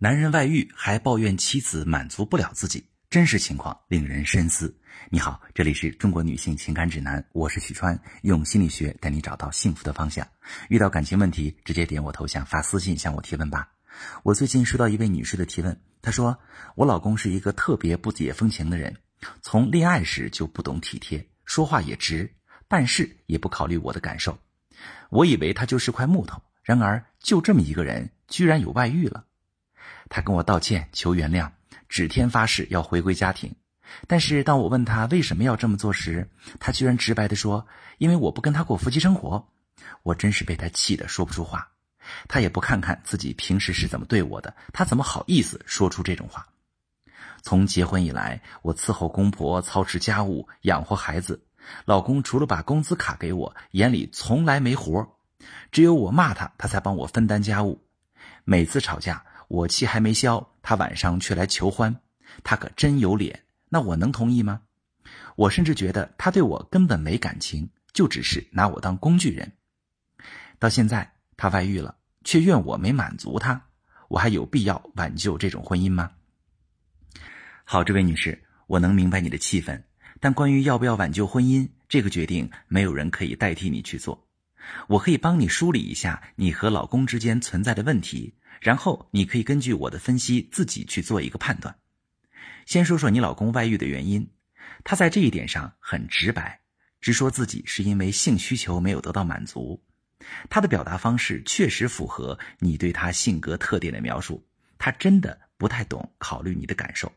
[0.00, 4.72] 男人外遇还抱怨妻子满足不了自己，真实情况令人深思。
[5.10, 10.24] 你好，这里是中国女性情感指南，我是许川，用心理学带你找到幸福的方向。
[10.68, 13.68] 遇到感情问题，直接点我头像发私信向我提问吧。
[14.22, 16.38] 我最近收到一位女士的提问，她说
[16.76, 18.96] 我老公是一个特别不解风情的人，
[19.42, 22.32] 从恋爱时就不懂体贴，说话也直，
[22.68, 24.38] 办事也不考虑我的感受。
[25.10, 29.24] 我以为他就是块木头，然而就这么一个人，居然有外遇了。
[30.08, 31.50] 他跟我道歉，求原谅，
[31.88, 33.54] 指天发誓要回归家庭。
[34.06, 36.28] 但是当我问他为什么要这么做时，
[36.60, 37.66] 他居然直白地说
[37.98, 39.48] ：“因为我不跟他过夫妻生活。”
[40.02, 41.68] 我真是被他气得说不出话。
[42.26, 46.46] 他也不看看自己平时是怎么对我的，他怎么好意思说出这种话？
[47.42, 51.44] 从结婚以来，我伺候公婆，操持家务，养活孩子。
[51.84, 55.16] 老公除了把工资卡给我，眼里从来没活
[55.70, 57.82] 只有我骂他，他才帮我分担家务。
[58.44, 59.24] 每次吵架。
[59.48, 61.96] 我气还没消，他晚上却来求欢，
[62.44, 63.44] 他可真有脸。
[63.70, 64.62] 那我能同意吗？
[65.36, 69.52] 我甚至觉得他对我根本没感情，就只是拿我当工具人。
[70.58, 73.60] 到现在他外遇了，却怨我没满足他，
[74.08, 76.12] 我还有必要挽救这种婚姻吗？
[77.64, 79.84] 好，这位女士，我能明白你的气愤，
[80.20, 84.26] 但关于要不要挽救婚姻这个决定，没有人可以代替你去做。
[84.88, 88.34] 我可以帮你梳理一下你和老公之间存在的问题。
[88.60, 91.74] 然后你可以根据我的分析自己去做一个判断。
[92.66, 94.28] 先说说你老公外遇的原因，
[94.84, 96.60] 他在这一点上很直白，
[97.00, 99.82] 直说自己是因为性需求没有得到满足。
[100.50, 104.44] 他的表达方式确实符合你对他性格特点的描述，
[104.76, 107.10] 他真的不太懂考虑你的感受。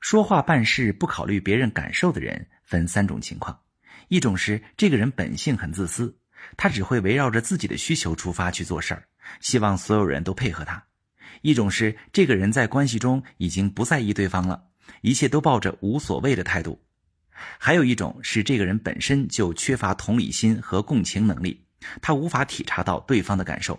[0.00, 3.60] 说话办事不考虑别人感受的人分三种情况：
[4.08, 6.18] 一种是这个人本性很自私，
[6.56, 9.06] 他只会围绕着自己的需求出发去做事儿。
[9.40, 10.82] 希望所有人都配合他。
[11.42, 14.64] 一种是这个人在关系中已经不在意对方了，
[15.02, 16.78] 一切都抱着无所谓的态度；
[17.58, 21.66] 还有一种是这个人本身就缺乏同理心和共情能力，
[22.00, 23.78] 他无法体察到对方的感受。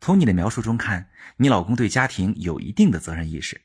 [0.00, 3.60] 从你的描述中看，你老公对家庭有一定的责任意识，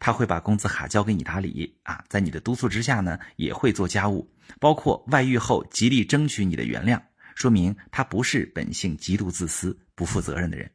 [0.00, 7.00] 他会把工资卡交给你打理啊，在你的督促之下呢，也会做家务，包括外遇后极力争取你的原谅。
[7.38, 10.68] 说明他不是本性极度自私、不负责任的人，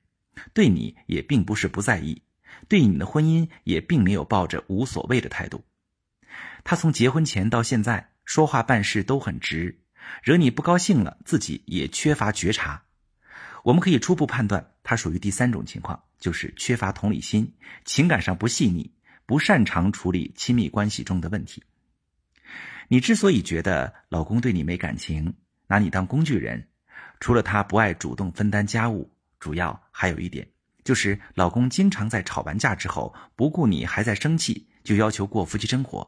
[0.53, 2.21] 对你也并不是不在意，
[2.69, 5.61] 对你的婚姻也并没有抱着无所谓的态度。
[6.63, 9.77] 他从结婚前到现在说话办事都很直，
[10.23, 12.85] 惹你不高兴了，自己也缺乏觉察。
[13.65, 17.53] 我们可以初步判断，他属于第三种情况，就是缺乏同理心，
[17.83, 18.89] 情感上不细腻，
[19.25, 21.61] 不擅长处理亲密关系中的问题。
[22.87, 25.33] 你之所以觉得老公对你没感情，
[25.73, 26.67] 拿你当工具人，
[27.19, 30.47] 除了他不爱主动分担家务，主要还有一点，
[30.83, 36.07] 就是老公经常在吵完架之后，不顾你还在生气，就要求过夫妻生活。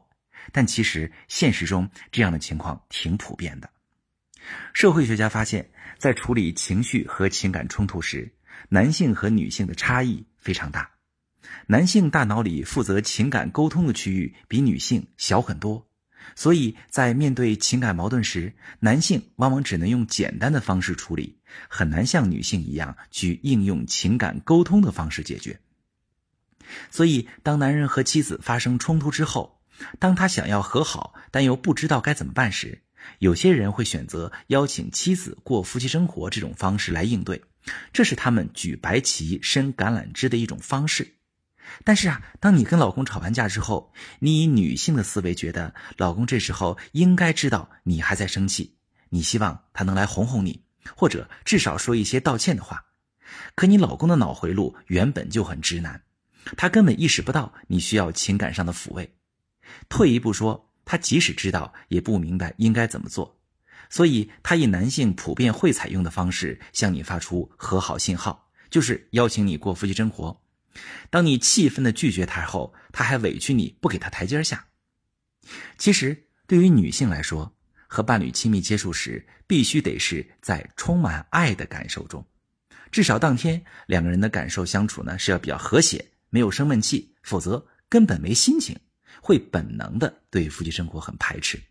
[0.52, 3.68] 但其实现实中这样的情况挺普遍的。
[4.72, 5.68] 社会学家发现，
[5.98, 8.32] 在处理情绪和情感冲突时，
[8.68, 10.88] 男性和女性的差异非常大。
[11.66, 15.85] 男性大脑里负责情感沟通的区域比女性小很多。
[16.34, 21.38] 所以在面对情感矛盾时，男性往往只能用简单的方式处理，
[21.68, 25.58] 很难像女性一样去应用情感沟通的方式解决。
[26.90, 29.60] 所以，当男人和妻子发生冲突之后，
[29.98, 32.82] 当他想要和好，但又不知道该怎么办时，
[33.20, 37.40] 有些人会选择邀请妻子过夫妻生活这种方式来应对，
[37.92, 41.14] 这是他们举白旗、伸橄榄枝的一种方式。
[41.84, 48.74] 但是啊，当你跟老公吵完架之后，你以女性的思维觉得老公这时候应该知道你还在生气，
[49.10, 50.62] 你希望他能来哄哄你，
[50.96, 52.84] 或者至少说一些道歉的话。
[53.54, 56.00] 可你老公的脑回路原本就很直男，
[56.56, 59.12] 他根本意识不到你需要情感上的抚慰。
[59.88, 63.36] 退一步说，他即使知道，也不明白应该怎么做，
[63.90, 70.40] 所以他以男性普遍会采用的方式向你发出和好信号，就是邀请你过夫妻生活。
[71.10, 74.66] 当你气愤的拒绝他后，他还委屈你不给他台阶下。
[75.78, 77.54] 其实，对于女性来说，
[77.86, 82.26] 和伴侣亲密接触时，必须得是在充满爱的感受中，
[82.90, 88.76] 至少当天两个人的感受相处呢是要比较和谐，没有生闷气，否则根本没心情，
[89.20, 91.62] 会本能的对夫妻生活很排斥。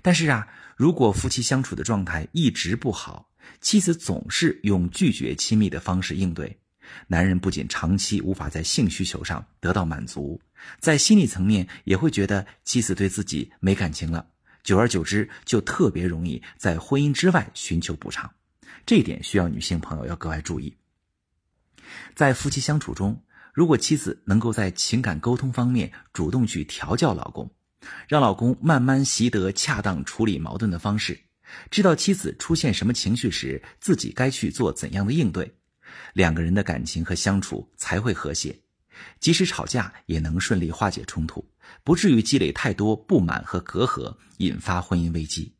[0.00, 6.61] 但是啊，如果夫妻相处的状态一直不好，妻子总是用拒绝亲密的方式应对。
[7.06, 10.40] 男人不仅长期无法在性需求上得到满足，
[10.78, 14.26] 在心理层面也会觉得妻子对自己没感情了，
[14.62, 18.30] 久而久之就特别容易在婚姻之外寻求补偿，
[18.84, 20.76] 这一点需要女性朋友要格外注意。
[22.14, 27.50] 在夫妻相处中，如果妻子能够在情感沟通方面主动去调教老公，
[28.08, 31.20] 让老公慢慢习得恰当处理矛盾的方式，
[31.70, 35.52] 知道妻子出现什么情绪时自己该去做怎样的应对，
[36.12, 38.58] 两个人的感情和相处才会和谐，
[39.20, 41.44] 即使吵架也能顺利化解冲突，
[41.84, 45.52] 不至于积累太多不满和隔阂，引发婚姻危机。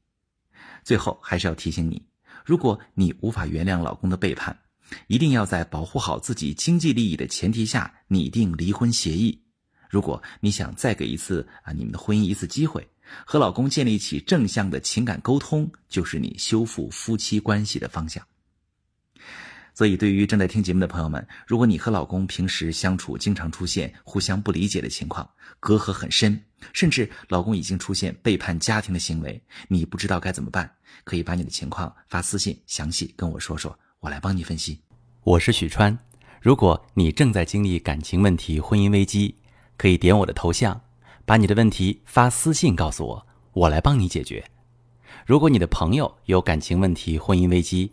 [0.85, 2.03] 最后还是要提醒你，
[2.45, 4.59] 如果你无法原谅老公的背叛。
[5.07, 9.41] 一定要在保护好自己经济利益的前提下拟定离婚协议。
[9.89, 12.87] 如果你想再给一次啊你们的婚姻一次机会，
[13.25, 18.23] 和老公建立起正向的情感沟通，就是你修复夫妻关系的方向。
[19.75, 25.29] 所以，对于正在听节目的朋友们，如果你和老公平时相处经常出现互相不理解的情况，
[25.61, 26.39] 隔阂很深，
[26.75, 30.71] 甚至老公已经出现背叛家庭的行为，你不知道该怎么办，
[31.05, 33.77] 可以把你的情况发私信详细跟我说说。
[34.01, 34.79] 我来帮你分析。
[35.23, 35.97] 我是许川，
[36.41, 39.35] 如果你正在经历感情问题、婚姻危机，
[39.77, 40.79] 可以点我的头像，
[41.25, 44.45] 把你的问题发私信告诉我，我来帮你解决。
[45.25, 47.93] 如果你的朋友有感情问题、婚姻危机，